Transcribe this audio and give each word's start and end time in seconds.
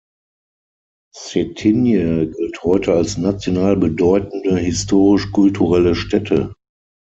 Cetinje 1.13 2.27
gilt 2.31 2.63
heute 2.63 2.91
als 2.93 3.19
national 3.19 3.77
bedeutende 3.77 4.57
historisch-kulturelle 4.57 5.93
Stätte. 5.93 6.55